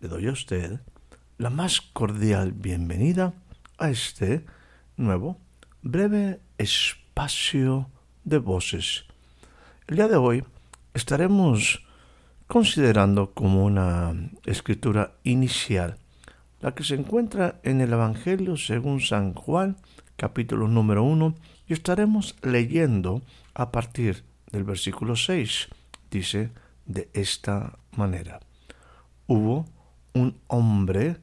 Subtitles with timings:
[0.00, 0.80] Le doy a usted
[1.36, 3.34] la más cordial bienvenida
[3.76, 4.46] a este
[4.96, 5.36] nuevo
[5.82, 7.90] breve espacio
[8.24, 9.04] de voces.
[9.88, 10.42] El día de hoy
[10.94, 11.84] estaremos
[12.46, 14.14] considerando como una
[14.46, 15.98] escritura inicial
[16.62, 19.76] la que se encuentra en el Evangelio según San Juan,
[20.16, 21.34] capítulo número 1,
[21.66, 23.20] y estaremos leyendo
[23.52, 25.68] a partir del versículo 6.
[26.10, 26.52] Dice
[26.86, 28.40] de esta manera,
[29.26, 29.66] hubo
[30.14, 31.18] un hombre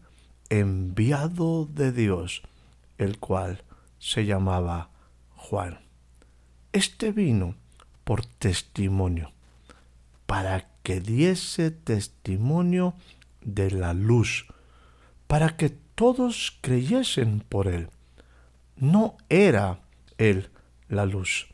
[0.49, 2.41] enviado de Dios,
[2.97, 3.63] el cual
[3.99, 4.89] se llamaba
[5.35, 5.79] Juan.
[6.71, 7.55] Este vino
[8.03, 9.31] por testimonio,
[10.25, 12.93] para que diese testimonio
[13.41, 14.45] de la luz,
[15.27, 17.89] para que todos creyesen por él.
[18.75, 19.79] No era
[20.17, 20.49] él
[20.87, 21.47] la luz,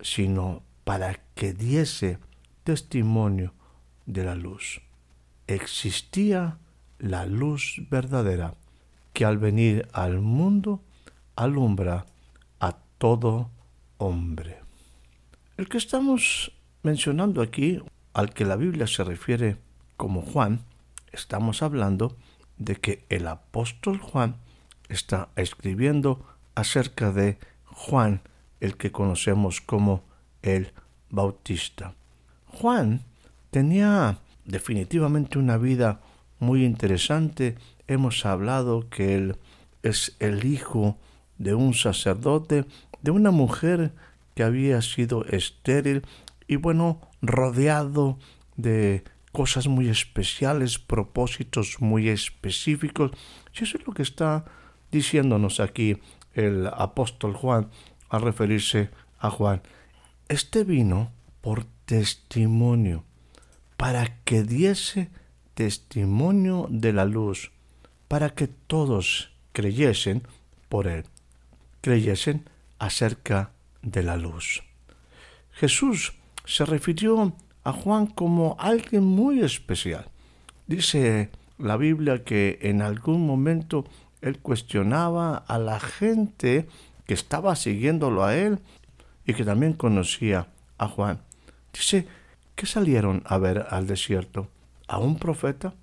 [0.00, 2.18] sino para que diese
[2.64, 3.54] testimonio
[4.06, 4.80] de la luz.
[5.48, 6.58] Existía
[6.98, 8.54] la luz verdadera
[9.14, 10.82] que al venir al mundo
[11.36, 12.04] alumbra
[12.60, 13.50] a todo
[13.96, 14.60] hombre.
[15.56, 17.80] El que estamos mencionando aquí,
[18.12, 19.56] al que la Biblia se refiere
[19.96, 20.60] como Juan,
[21.12, 22.16] estamos hablando
[22.58, 24.36] de que el apóstol Juan
[24.90, 28.20] está escribiendo acerca de Juan,
[28.60, 30.04] el que conocemos como
[30.42, 30.72] el
[31.08, 31.94] Bautista.
[32.46, 33.02] Juan
[33.50, 36.00] tenía definitivamente una vida
[36.40, 37.56] muy interesante.
[37.86, 39.36] Hemos hablado que él
[39.82, 40.98] es el hijo
[41.36, 42.64] de un sacerdote,
[43.02, 43.92] de una mujer
[44.34, 46.02] que había sido estéril
[46.46, 48.18] y bueno, rodeado
[48.56, 53.12] de cosas muy especiales, propósitos muy específicos.
[53.54, 54.44] Y eso es lo que está
[54.90, 55.98] diciéndonos aquí
[56.32, 57.68] el apóstol Juan
[58.08, 59.62] al referirse a Juan.
[60.28, 63.04] Este vino por testimonio,
[63.78, 65.08] para que diese
[65.54, 67.52] testimonio de la luz,
[68.08, 70.22] para que todos creyesen
[70.68, 71.04] por él,
[71.80, 72.44] creyesen
[72.80, 73.52] acerca
[73.82, 74.64] de la luz.
[75.52, 76.12] Jesús
[76.44, 80.06] se refirió a Juan como alguien muy especial.
[80.66, 83.84] Dice la Biblia que en algún momento
[84.22, 86.66] él cuestionaba a la gente
[87.06, 88.58] que estaba siguiéndolo a él
[89.24, 91.20] y que también conocía a Juan.
[91.72, 92.08] Dice,
[92.58, 94.48] ¿qué salieron a ver al desierto?
[94.88, 95.74] ¿A un profeta?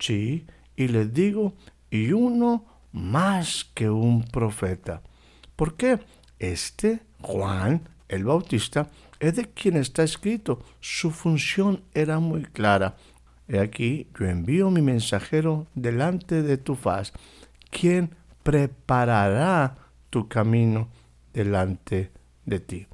[0.00, 0.44] Sí,
[0.74, 1.54] y les digo,
[1.88, 5.02] y uno más que un profeta.
[5.54, 6.00] ¿Por qué?
[6.40, 8.88] Este, Juan el Bautista,
[9.20, 10.64] es de quien está escrito.
[10.80, 12.96] Su función era muy clara.
[13.46, 17.12] He aquí, yo envío mi mensajero delante de tu faz,
[17.70, 18.10] quien
[18.42, 19.76] preparará
[20.10, 20.88] tu camino
[21.32, 22.10] delante
[22.44, 22.86] de ti.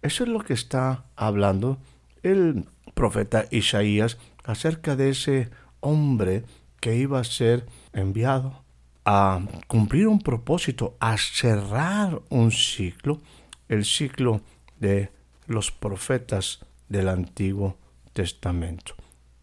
[0.00, 1.78] Eso es lo que está hablando
[2.22, 5.50] el profeta Isaías acerca de ese
[5.80, 6.44] hombre
[6.80, 8.62] que iba a ser enviado
[9.04, 13.20] a cumplir un propósito, a cerrar un ciclo,
[13.68, 14.40] el ciclo
[14.78, 15.10] de
[15.46, 17.76] los profetas del Antiguo
[18.12, 18.94] Testamento.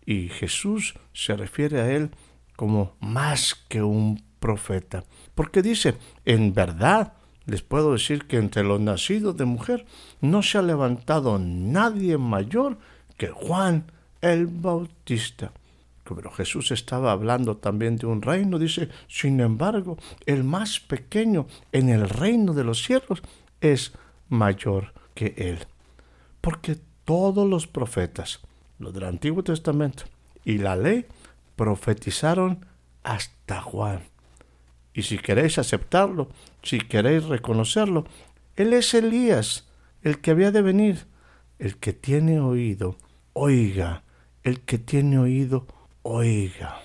[0.06, 2.12] Y Jesús se refiere a él
[2.56, 5.04] como más que un profeta,
[5.36, 5.96] porque dice,
[6.26, 7.14] en verdad,
[7.46, 9.86] les puedo decir que entre los nacidos de mujer
[10.22, 12.78] no se ha levantado nadie mayor
[13.18, 13.86] que Juan
[14.22, 15.52] el Bautista.
[16.04, 21.90] Pero Jesús estaba hablando también de un reino, dice, sin embargo, el más pequeño en
[21.90, 23.22] el reino de los cielos
[23.62, 23.94] es
[24.28, 25.60] mayor que él
[26.42, 28.40] porque todos los profetas,
[28.78, 30.04] los del Antiguo Testamento
[30.46, 31.06] y la ley,
[31.56, 32.66] profetizaron
[33.04, 34.04] hasta Juan.
[34.94, 36.30] Y si queréis aceptarlo,
[36.64, 38.06] si queréis reconocerlo,
[38.56, 39.68] Él es Elías,
[40.02, 41.08] el que había de venir.
[41.58, 42.98] El que tiene oído,
[43.34, 44.04] oiga.
[44.44, 45.68] El que tiene oído,
[46.04, 46.82] oiga.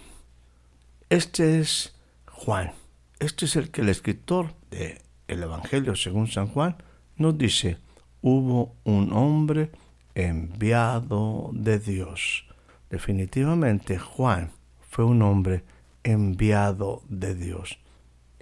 [1.10, 1.94] Este es
[2.26, 2.72] Juan.
[3.20, 4.98] Este es el que el escritor del
[5.28, 6.76] el Evangelio según San Juan
[7.16, 7.78] nos dice,
[8.20, 9.70] hubo un hombre
[10.14, 12.46] enviado de Dios.
[12.90, 14.50] Definitivamente Juan
[14.80, 15.64] fue un hombre
[16.02, 17.78] enviado de Dios.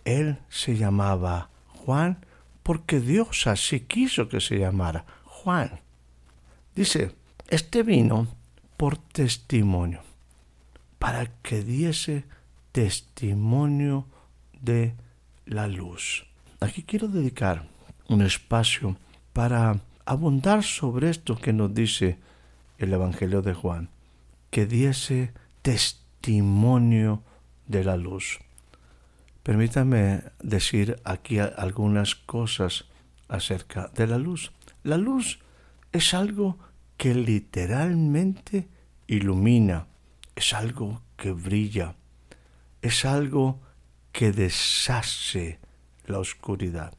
[0.05, 2.25] Él se llamaba Juan
[2.63, 5.81] porque Dios así quiso que se llamara Juan.
[6.75, 7.15] Dice,
[7.49, 8.29] este vino
[8.77, 10.01] por testimonio,
[10.99, 12.25] para que diese
[12.73, 14.07] testimonio
[14.61, 14.95] de
[15.45, 16.27] la luz.
[16.61, 17.69] Aquí quiero dedicar
[18.09, 18.97] un espacio
[19.33, 22.19] para abundar sobre esto que nos dice
[22.79, 23.91] el Evangelio de Juan,
[24.51, 25.33] que diese
[25.63, 27.23] testimonio
[27.67, 28.41] de la luz.
[29.43, 32.85] Permítame decir aquí algunas cosas
[33.29, 34.53] acerca de la luz.
[34.85, 35.41] La luz
[35.91, 36.59] es algo
[36.97, 38.69] que literalmente
[39.09, 39.89] ilumina,
[40.37, 41.97] es algo que brilla,
[42.83, 43.61] es algo
[44.13, 45.59] que deshace
[46.07, 46.95] la oscuridad.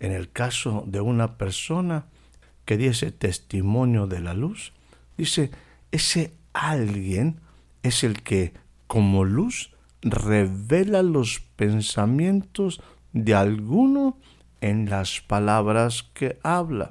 [0.00, 2.06] En el caso de una persona
[2.66, 4.72] que diese testimonio de la luz,
[5.16, 5.50] dice,
[5.92, 7.40] ese alguien
[7.82, 8.52] es el que
[8.86, 9.73] como luz
[10.04, 12.80] revela los pensamientos
[13.12, 14.18] de alguno
[14.60, 16.90] en las palabras que habla.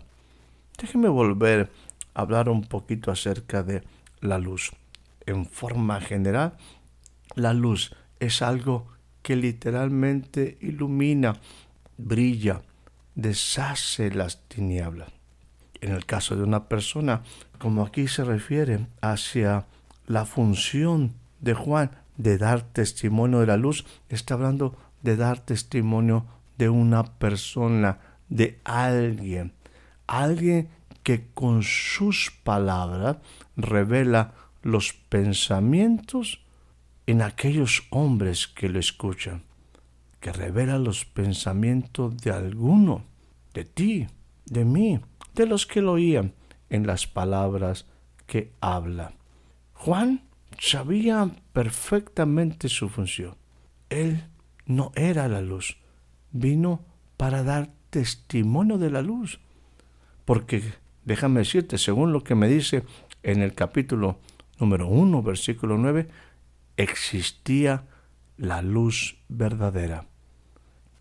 [0.79, 1.71] Déjeme volver
[2.15, 3.83] a hablar un poquito acerca de
[4.19, 4.71] la luz.
[5.25, 6.57] En forma general,
[7.35, 8.87] la luz es algo
[9.21, 11.35] que literalmente ilumina,
[11.97, 12.61] brilla,
[13.15, 15.09] deshace las tinieblas.
[15.81, 17.21] En el caso de una persona,
[17.59, 19.65] como aquí se refiere hacia
[20.07, 26.25] la función de Juan de dar testimonio de la luz, está hablando de dar testimonio
[26.57, 27.99] de una persona,
[28.29, 29.53] de alguien,
[30.07, 30.69] alguien
[31.03, 33.17] que con sus palabras
[33.55, 36.43] revela los pensamientos
[37.05, 39.43] en aquellos hombres que lo escuchan,
[40.19, 43.03] que revela los pensamientos de alguno,
[43.53, 44.07] de ti,
[44.45, 45.01] de mí,
[45.35, 46.33] de los que lo oían
[46.69, 47.85] en las palabras
[48.25, 49.13] que habla.
[49.73, 50.21] Juan
[50.59, 53.35] sabía perfectamente su función.
[53.89, 54.25] Él
[54.65, 55.77] no era la luz,
[56.31, 56.81] vino
[57.17, 59.39] para dar testimonio de la luz.
[60.25, 60.63] Porque,
[61.05, 62.83] déjame decirte, según lo que me dice
[63.21, 64.19] en el capítulo
[64.59, 66.07] número 1, versículo 9,
[66.77, 67.85] existía
[68.37, 70.05] la luz verdadera,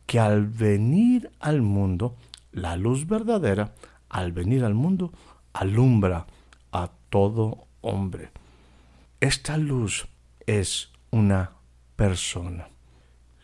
[0.07, 2.17] que al venir al mundo,
[2.53, 3.75] la luz verdadera,
[4.09, 5.13] al venir al mundo,
[5.53, 6.27] alumbra
[6.73, 8.31] a todo hombre.
[9.23, 10.09] Esta luz
[10.47, 11.53] es una
[11.95, 12.71] persona.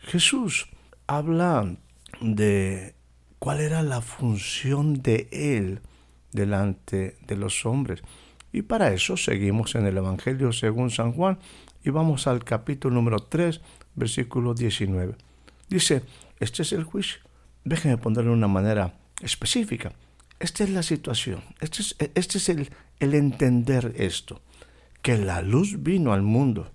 [0.01, 0.67] Jesús
[1.07, 1.73] habla
[2.19, 2.95] de
[3.39, 5.79] cuál era la función de Él
[6.33, 8.01] delante de los hombres.
[8.51, 11.39] Y para eso seguimos en el Evangelio según San Juan
[11.81, 13.61] y vamos al capítulo número 3,
[13.95, 15.15] versículo 19.
[15.69, 16.01] Dice,
[16.41, 17.21] este es el juicio.
[17.63, 19.93] Déjenme ponerlo de una manera específica.
[20.41, 21.41] Esta es la situación.
[21.61, 24.41] Este es, este es el, el entender esto
[25.01, 26.71] que la luz vino al mundo,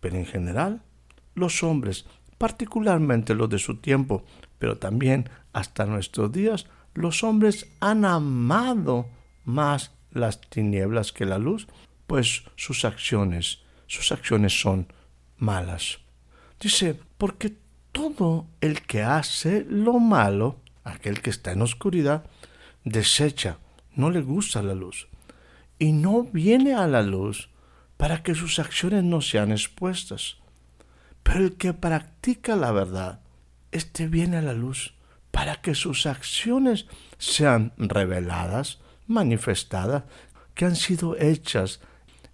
[0.00, 0.82] pero en general
[1.34, 2.06] los hombres,
[2.38, 4.24] particularmente los de su tiempo,
[4.58, 9.06] pero también hasta nuestros días, los hombres han amado
[9.44, 11.66] más las tinieblas que la luz,
[12.06, 14.86] pues sus acciones, sus acciones son
[15.38, 15.98] malas.
[16.60, 17.56] Dice, porque
[17.92, 22.24] todo el que hace lo malo, aquel que está en oscuridad,
[22.84, 23.58] desecha,
[23.94, 25.08] no le gusta la luz,
[25.78, 27.50] y no viene a la luz
[28.02, 30.38] para que sus acciones no sean expuestas.
[31.22, 33.20] Pero el que practica la verdad,
[33.70, 34.94] éste viene a la luz
[35.30, 36.86] para que sus acciones
[37.18, 40.02] sean reveladas, manifestadas,
[40.56, 41.78] que han sido hechas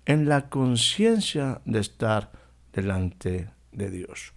[0.06, 2.32] en la conciencia de estar
[2.72, 4.32] delante de Dios.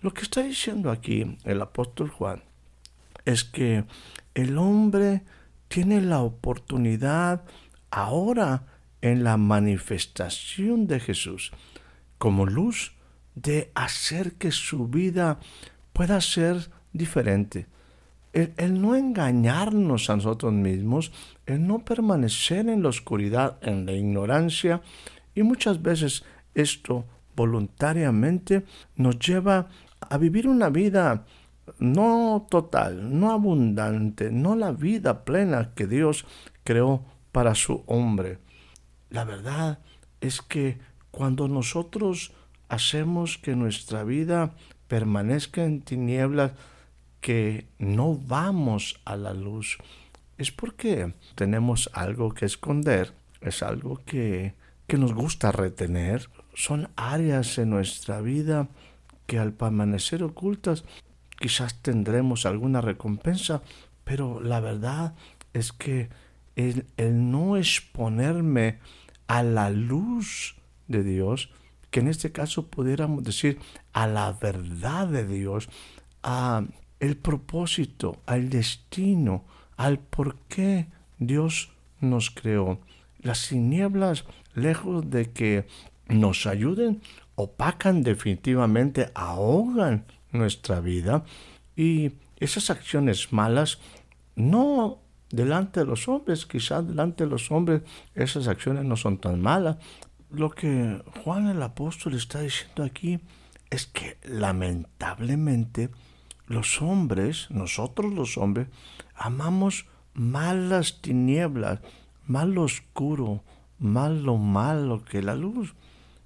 [0.00, 2.42] Lo que está diciendo aquí el apóstol Juan
[3.26, 3.84] es que
[4.32, 5.22] el hombre
[5.68, 7.44] tiene la oportunidad
[7.90, 8.69] ahora
[9.02, 11.52] en la manifestación de Jesús
[12.18, 12.92] como luz
[13.34, 15.38] de hacer que su vida
[15.92, 17.66] pueda ser diferente.
[18.32, 21.12] El, no engañarnos a nosotros mismos,
[21.46, 24.82] el no permanecer en la oscuridad, en la ignorancia,
[25.34, 28.64] y muchas veces esto voluntariamente
[28.96, 29.68] nos lleva
[30.00, 31.24] a vivir una vida
[31.78, 36.26] no total, no abundante, no la vida plena que Dios
[36.64, 37.02] creó
[37.32, 38.38] para su hombre.
[39.10, 39.80] La verdad
[40.20, 40.78] es que
[41.10, 42.32] cuando nosotros
[42.68, 44.54] hacemos que nuestra vida
[44.88, 46.52] permanezca en tinieblas,
[47.20, 49.78] que no vamos a la luz,
[50.38, 54.54] es porque tenemos algo que esconder, es algo que,
[54.86, 58.68] que nos gusta retener, son áreas en nuestra vida
[59.26, 60.84] que al permanecer ocultas
[61.38, 63.62] quizás tendremos alguna recompensa,
[64.04, 65.14] pero la verdad
[65.52, 66.08] es que
[66.96, 68.78] el, no exponerme
[69.26, 70.56] a la luz
[70.88, 71.50] de Dios,
[71.90, 73.58] que en este caso pudiéramos decir
[73.92, 75.68] a la verdad de Dios,
[76.22, 76.64] a
[77.00, 79.44] el propósito, al destino,
[79.76, 80.88] al por qué
[81.18, 82.80] Dios nos creó.
[83.20, 84.24] Las tinieblas,
[84.54, 85.66] lejos de que
[86.08, 87.02] nos ayuden,
[87.34, 91.24] opacan definitivamente, ahogan nuestra vida
[91.76, 93.78] y esas acciones malas
[94.36, 94.98] no
[95.30, 97.82] delante de los hombres, quizás delante de los hombres
[98.14, 99.76] esas acciones no son tan malas.
[100.30, 103.20] Lo que Juan el apóstol está diciendo aquí
[103.70, 105.90] es que lamentablemente
[106.46, 108.68] los hombres, nosotros los hombres,
[109.14, 111.80] amamos malas tinieblas,
[112.26, 113.42] mal oscuro,
[113.78, 115.74] mal lo malo que la luz.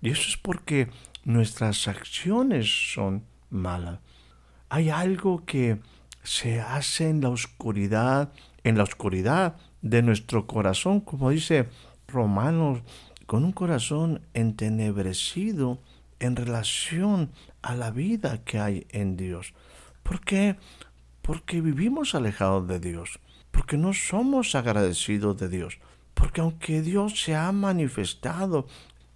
[0.01, 0.89] Y eso es porque
[1.25, 4.01] nuestras acciones son malas.
[4.69, 5.81] Hay algo que
[6.23, 8.33] se hace en la oscuridad,
[8.65, 11.69] en la oscuridad de nuestro corazón, como dice
[12.09, 12.81] Romanos,
[13.27, 15.81] con un corazón entenebrecido
[16.19, 17.31] en relación
[17.63, 19.55] a la vida que hay en Dios.
[20.03, 20.57] ¿Por qué?
[21.23, 25.79] Porque vivimos alejados de Dios, porque no somos agradecidos de Dios,
[26.15, 28.67] porque aunque Dios se ha manifestado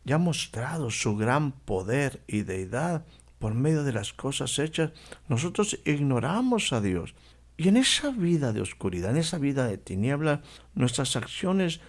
[0.05, 3.05] y ha mostrado su gran poder y deidad
[3.39, 4.93] por medio de las cosas hechas,
[5.29, 7.15] nosotros ignoramos a Dios.
[7.59, 10.41] Y en esa vida de oscuridad, en esa vida de tinieblas,
[10.75, 11.81] nuestras acciones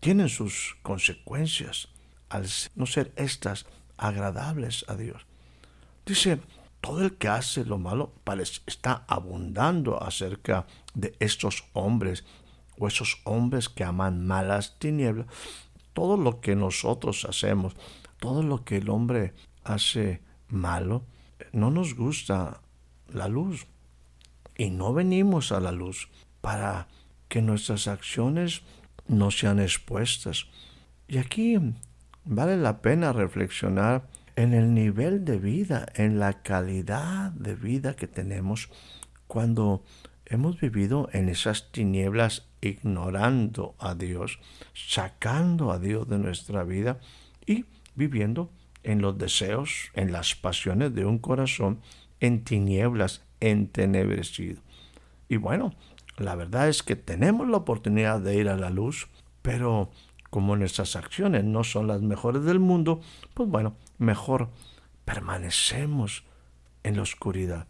[0.00, 1.88] tienen sus consecuencias
[2.30, 3.66] al no ser estas
[3.98, 5.26] agradables a Dios.
[6.06, 6.40] Dice,
[6.80, 8.14] todo el que hace lo malo
[8.66, 12.24] está abundando acerca de estos hombres
[12.78, 15.26] o esos hombres que aman malas tinieblas.
[15.92, 17.76] Todo lo que nosotros hacemos,
[18.18, 21.04] todo lo que el hombre hace malo,
[21.52, 22.62] no nos gusta
[23.08, 23.66] la luz.
[24.58, 26.10] Y no venimos a la luz
[26.42, 26.88] para
[27.28, 28.60] que nuestras acciones
[29.06, 30.46] no sean expuestas.
[31.06, 31.58] Y aquí
[32.24, 38.06] vale la pena reflexionar en el nivel de vida, en la calidad de vida que
[38.06, 38.68] tenemos
[39.26, 39.82] cuando
[40.26, 44.38] hemos vivido en esas tinieblas ignorando a Dios,
[44.74, 47.00] sacando a Dios de nuestra vida
[47.46, 48.50] y viviendo
[48.82, 51.80] en los deseos, en las pasiones de un corazón
[52.20, 54.62] en tinieblas, entenebrecido.
[55.28, 55.74] Y bueno,
[56.16, 59.08] la verdad es que tenemos la oportunidad de ir a la luz,
[59.42, 59.90] pero
[60.30, 63.00] como nuestras acciones no son las mejores del mundo,
[63.34, 64.50] pues bueno, mejor
[65.04, 66.24] permanecemos
[66.82, 67.66] en la oscuridad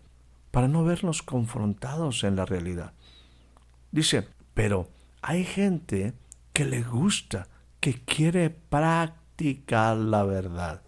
[0.50, 2.92] para no vernos confrontados en la realidad.
[3.92, 4.88] Dice, pero
[5.22, 6.14] hay gente
[6.52, 7.48] que le gusta,
[7.80, 10.82] que quiere practicar la verdad.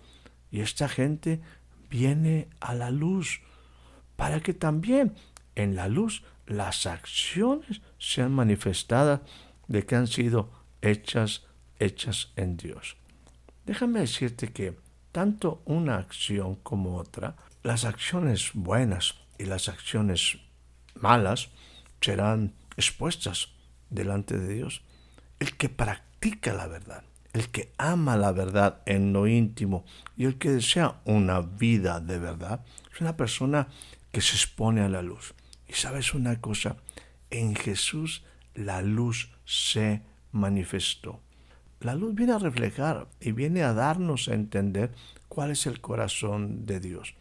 [0.51, 1.41] Y esta gente
[1.89, 3.43] viene a la luz
[4.21, 5.15] para que también
[5.55, 9.23] en la luz las acciones sean manifestadas
[9.67, 10.51] de que han sido
[10.83, 11.47] hechas,
[11.79, 12.99] hechas en Dios.
[13.65, 14.77] Déjame decirte que
[15.11, 20.37] tanto una acción como otra, las acciones buenas y las acciones
[20.95, 21.49] malas
[22.03, 23.49] serán expuestas
[23.89, 24.83] delante de Dios.
[25.39, 30.37] El que practica la verdad, el que ama la verdad en lo íntimo y el
[30.37, 33.69] que desea una vida de verdad, es una persona
[34.13, 35.35] que se expone a la luz.
[35.69, 36.77] Y sabes una cosa,
[37.31, 38.25] en Jesús
[38.55, 40.03] la luz se
[40.33, 41.21] manifestó.
[41.81, 44.93] La luz viene a reflejar y viene a darnos a entender
[45.29, 47.15] cuál es el corazón de Dios.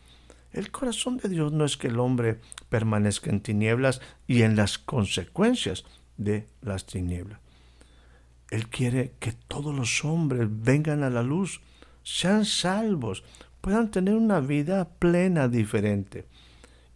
[0.51, 4.79] El corazón de Dios no es que el hombre permanezca en tinieblas y en las
[4.79, 5.86] consecuencias
[6.17, 7.39] de las tinieblas.
[8.50, 11.62] Él quiere que todos los hombres vengan a la luz,
[12.03, 13.24] sean salvos,
[13.62, 16.25] puedan tener una vida plena diferente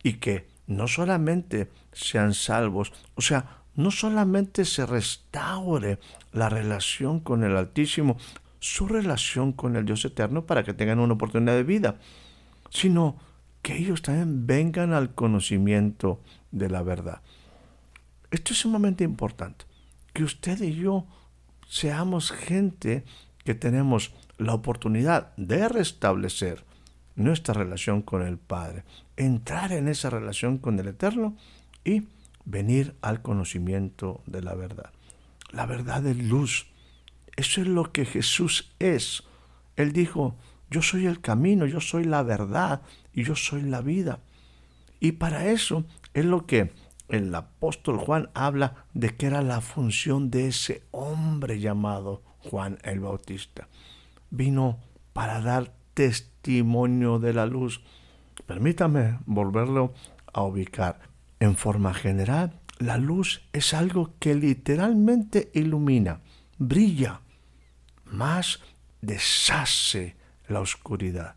[0.03, 5.99] y que no solamente sean salvos, o sea, no solamente se restaure
[6.31, 8.17] la relación con el Altísimo,
[8.59, 11.99] su relación con el Dios eterno para que tengan una oportunidad de vida,
[12.69, 13.17] sino
[13.61, 17.21] que ellos también vengan al conocimiento de la verdad.
[18.29, 19.65] Esto es sumamente importante,
[20.11, 21.07] que usted y yo
[21.67, 23.03] seamos gente
[23.43, 26.63] que tenemos la oportunidad de restablecer
[27.15, 28.83] nuestra relación con el Padre,
[29.17, 31.35] entrar en esa relación con el Eterno
[31.83, 32.07] y
[32.45, 34.91] venir al conocimiento de la verdad.
[35.51, 36.67] La verdad es luz.
[37.35, 39.23] Eso es lo que Jesús es.
[39.75, 40.35] Él dijo,
[40.69, 42.81] yo soy el camino, yo soy la verdad
[43.13, 44.19] y yo soy la vida.
[44.99, 46.71] Y para eso es lo que
[47.09, 53.01] el apóstol Juan habla de que era la función de ese hombre llamado Juan el
[53.01, 53.67] Bautista.
[54.29, 54.79] Vino
[55.13, 57.81] para dar testimonio de la luz.
[58.45, 59.93] Permítame volverlo
[60.31, 60.99] a ubicar.
[61.39, 66.21] En forma general, la luz es algo que literalmente ilumina,
[66.57, 67.21] brilla,
[68.05, 68.59] más
[69.01, 70.15] deshace
[70.47, 71.35] la oscuridad.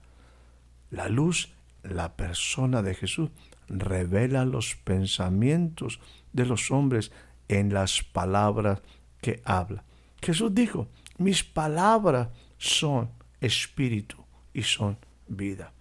[0.90, 3.30] La luz, la persona de Jesús,
[3.68, 6.00] revela los pensamientos
[6.32, 7.12] de los hombres
[7.48, 8.82] en las palabras
[9.20, 9.84] que habla.
[10.22, 13.10] Jesús dijo, mis palabras son
[13.40, 14.98] espíritu y son
[15.28, 15.72] vida.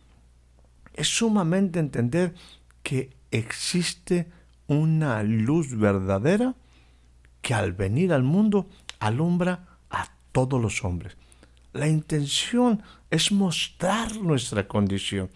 [0.96, 2.34] Es sumamente entender
[2.82, 4.32] que existe
[4.68, 6.56] una luz verdadera
[7.42, 8.68] que al venir al mundo
[9.00, 11.16] alumbra a todos los hombres.
[11.74, 15.30] La intención es mostrar nuestra condición,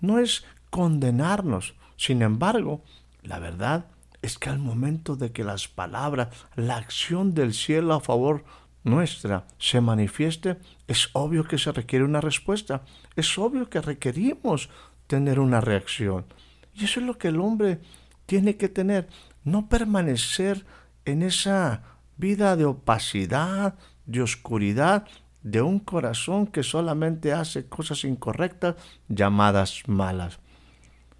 [0.00, 1.74] no es condenarnos.
[1.96, 2.82] Sin embargo,
[3.22, 3.86] la verdad
[4.22, 8.44] es que al momento de que las palabras, la acción del cielo a favor
[8.84, 12.82] nuestra se manifieste, es obvio que se requiere una respuesta,
[13.14, 14.70] es obvio que requerimos
[15.12, 16.24] tener una reacción.
[16.72, 17.80] Y eso es lo que el hombre
[18.24, 19.10] tiene que tener,
[19.44, 20.64] no permanecer
[21.04, 21.82] en esa
[22.16, 23.74] vida de opacidad,
[24.06, 25.06] de oscuridad,
[25.42, 28.76] de un corazón que solamente hace cosas incorrectas
[29.06, 30.38] llamadas malas,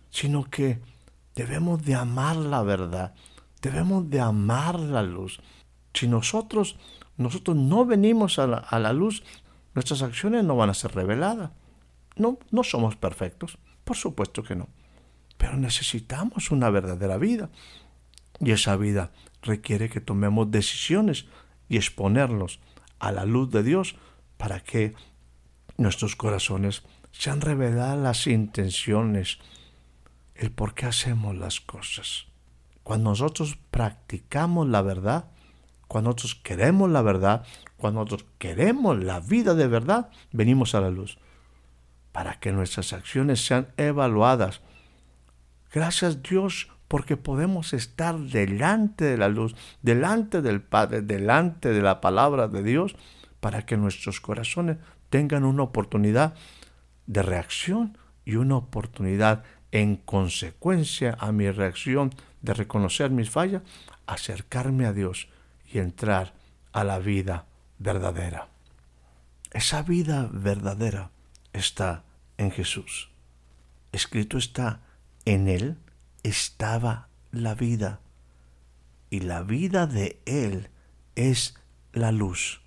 [0.08, 0.80] sino que
[1.34, 3.12] debemos de amar la verdad,
[3.60, 5.38] debemos de amar la luz.
[5.92, 6.76] Si nosotros,
[7.18, 9.22] nosotros no venimos a la, luz,
[9.74, 11.50] nuestras acciones no van a ser reveladas.
[12.16, 14.68] No, no somos perfectos, por supuesto que no.
[15.36, 17.50] Pero necesitamos una verdadera vida.
[18.40, 19.12] Y esa vida
[19.42, 21.26] requiere que tomemos decisiones
[21.68, 22.60] y exponerlos
[22.98, 23.96] a la luz de Dios
[24.36, 24.94] para que
[25.76, 29.38] nuestros corazones sean reveladas las intenciones,
[30.34, 32.26] el por qué hacemos las cosas.
[32.82, 35.30] Cuando nosotros practicamos la verdad,
[35.88, 37.44] cuando nosotros queremos la verdad,
[37.76, 41.18] cuando nosotros queremos la vida de verdad, venimos a la luz
[42.12, 44.60] para que nuestras acciones sean evaluadas.
[45.72, 52.02] Gracias Dios porque podemos estar delante de la luz, delante del Padre, delante de la
[52.02, 52.94] palabra de Dios,
[53.40, 54.76] para que nuestros corazones
[55.08, 56.34] tengan una oportunidad
[57.06, 62.10] de reacción y una oportunidad en consecuencia a mi reacción
[62.42, 63.62] de reconocer mis fallas,
[64.06, 65.28] acercarme a Dios
[65.72, 66.34] y entrar
[66.72, 67.46] a la vida
[67.78, 68.48] verdadera.
[69.50, 71.10] Esa vida verdadera
[71.52, 72.04] está
[72.38, 73.10] en Jesús.
[73.92, 74.80] Escrito está,
[75.24, 75.78] en Él
[76.22, 78.00] estaba la vida,
[79.10, 80.70] y la vida de Él
[81.16, 81.54] es
[81.92, 82.62] la luz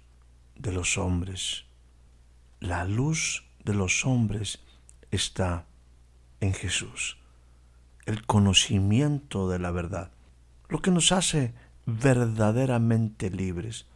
[0.55, 1.65] de los hombres.
[2.59, 4.59] La luz de los hombres
[5.11, 5.65] está
[6.39, 7.17] en Jesús.
[8.05, 10.11] El conocimiento de la verdad,
[10.69, 11.53] lo que nos hace
[11.85, 13.87] verdaderamente libres.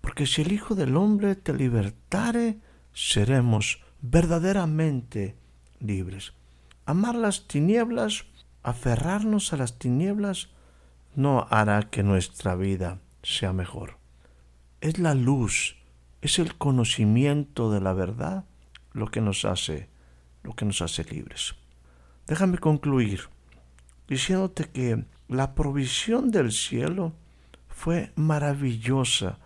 [0.00, 2.58] Porque si el Hijo del Hombre te libertare,
[2.92, 5.36] seremos verdaderamente
[5.80, 6.32] libres.
[6.86, 8.24] Amar las tinieblas,
[8.62, 10.50] aferrarnos a las tinieblas,
[11.14, 13.98] no hará que nuestra vida sea mejor.
[14.80, 15.76] Es la luz,
[16.22, 18.44] es el conocimiento de la verdad
[18.92, 19.88] lo que nos hace,
[20.42, 21.54] lo que nos hace libres.
[22.26, 23.28] Déjame concluir
[24.06, 27.12] diciéndote que la provisión del cielo
[27.68, 29.38] fue maravillosa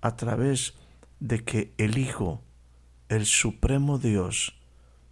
[0.00, 0.74] a través
[1.20, 2.42] de que el Hijo,
[3.10, 4.54] el Supremo Dios,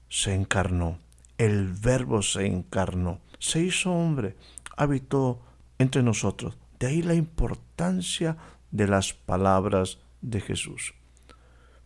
[0.09, 1.01] se encarnó,
[1.37, 4.37] el Verbo se encarnó, se hizo hombre,
[4.77, 5.43] habitó
[5.79, 6.57] entre nosotros.
[6.79, 8.37] De ahí la importancia
[8.71, 10.95] de las palabras de Jesús.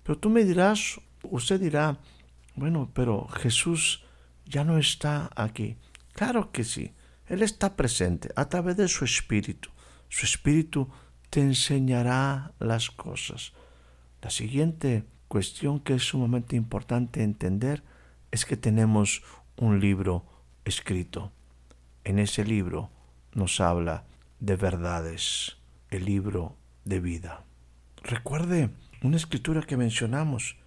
[0.02, 1.98] Pero tú me dirás, usted dirá,
[2.56, 4.04] bueno, pero Jesús
[4.44, 5.78] ya no está aquí.
[6.12, 6.92] Claro que sí,
[7.26, 9.70] Él está presente a través de su Espíritu.
[10.10, 10.90] Su Espíritu
[11.30, 13.54] te enseñará las cosas.
[14.20, 17.82] La siguiente cuestión que es sumamente importante entender
[18.32, 19.22] es que tenemos
[19.56, 20.26] un libro
[20.66, 21.32] escrito.
[22.04, 22.90] En ese libro
[23.32, 24.04] nos habla
[24.40, 25.56] de verdades,
[25.88, 27.44] el libro de vida.
[28.02, 28.68] Recuerde
[29.02, 30.58] una escritura que mencionamos,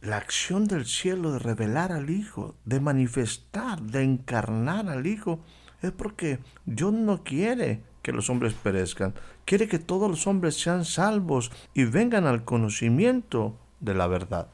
[0.00, 5.44] la acción del cielo de revelar al Hijo, de manifestar, de encarnar al Hijo,
[5.82, 9.12] es porque Dios no quiere que los hombres perezcan,
[9.44, 14.48] quiere que todos los hombres sean salvos y vengan al conocimiento de la verdad.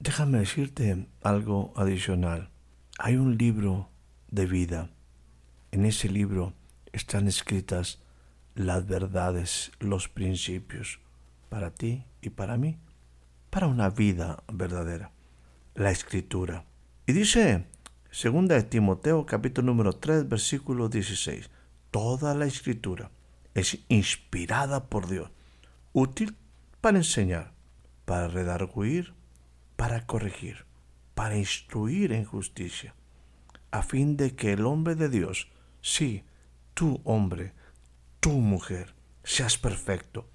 [0.00, 2.50] Déjame decirte algo adicional.
[2.98, 3.88] Hay un libro
[4.30, 4.90] de vida.
[5.72, 6.52] En ese libro
[6.92, 8.00] están escritas
[8.54, 11.00] las verdades, los principios,
[11.48, 12.78] para ti y para mí,
[13.50, 15.10] para una vida verdadera.
[15.74, 16.64] La escritura.
[17.06, 17.66] Y dice,
[18.10, 21.50] segunda de Timoteo capítulo número 3 versículo 16,
[21.90, 23.10] toda la escritura
[23.54, 25.30] es inspirada por Dios,
[25.92, 26.36] útil
[26.80, 27.53] para enseñar,
[28.04, 29.14] para redarguir,
[29.76, 30.66] para corregir,
[31.14, 32.94] para instruir en justicia,
[33.70, 36.24] a fin de que el hombre de Dios, sí,
[36.74, 37.52] tú hombre,
[38.20, 40.28] tú mujer, seas perfecto,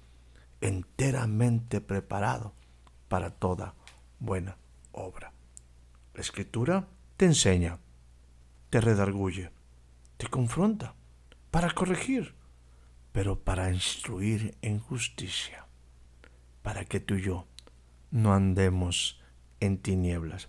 [0.60, 2.54] enteramente preparado
[3.08, 3.74] para toda
[4.18, 4.56] buena
[4.92, 5.32] obra.
[6.14, 7.78] La escritura te enseña,
[8.68, 9.50] te redarguye,
[10.16, 10.94] te confronta
[11.50, 12.34] para corregir,
[13.12, 15.66] pero para instruir en justicia,
[16.62, 17.46] para que tú y yo
[18.10, 19.20] no andemos
[19.60, 20.48] en tinieblas.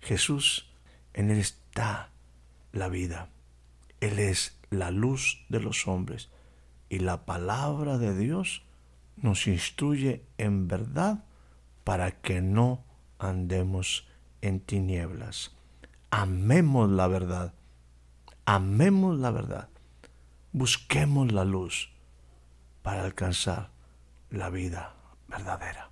[0.00, 0.68] Jesús,
[1.14, 2.10] en Él está
[2.72, 3.28] la vida.
[4.00, 6.30] Él es la luz de los hombres
[6.88, 8.62] y la palabra de Dios
[9.16, 11.24] nos instruye en verdad
[11.84, 12.84] para que no
[13.18, 14.08] andemos
[14.40, 15.52] en tinieblas.
[16.10, 17.54] Amemos la verdad.
[18.44, 19.68] Amemos la verdad.
[20.52, 21.90] Busquemos la luz
[22.82, 23.70] para alcanzar
[24.30, 24.94] la vida
[25.28, 25.91] verdadera.